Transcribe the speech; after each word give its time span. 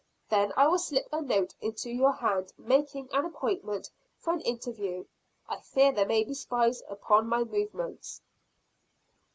Then 0.29 0.51
I 0.57 0.65
will 0.67 0.79
slip 0.79 1.07
a 1.11 1.21
note 1.21 1.53
into 1.61 1.91
your 1.91 2.11
hand, 2.13 2.53
making 2.57 3.07
an 3.11 3.23
appointment 3.23 3.91
for 4.17 4.33
an 4.33 4.41
interview. 4.41 5.05
I 5.47 5.59
fear 5.59 5.91
there 5.91 6.07
may 6.07 6.23
be 6.23 6.33
spies 6.33 6.81
upon 6.89 7.27
my 7.27 7.43
movements." 7.43 8.19